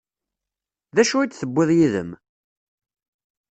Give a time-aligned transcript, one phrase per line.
[0.95, 2.11] D acu i d-tewwiḍ yid-m?